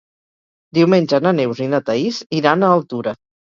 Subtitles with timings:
[0.77, 3.17] Diumenge na Neus i na Thaís iran a Altura.